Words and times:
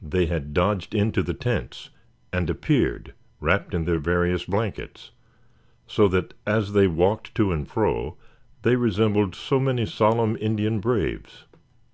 They 0.00 0.24
had 0.24 0.54
dodged 0.54 0.94
into 0.94 1.22
the 1.22 1.34
tents, 1.34 1.90
and 2.32 2.48
appeared 2.48 3.12
wrapped 3.38 3.74
in 3.74 3.84
their 3.84 3.98
various 3.98 4.46
blankets; 4.46 5.10
so 5.86 6.08
that 6.08 6.32
as 6.46 6.72
they 6.72 6.86
walked 6.88 7.34
to 7.34 7.52
and 7.52 7.68
fro 7.68 8.16
they 8.62 8.76
resembled 8.76 9.34
so 9.34 9.60
many 9.60 9.84
solemn 9.84 10.38
Indian 10.40 10.80
braves. 10.80 11.44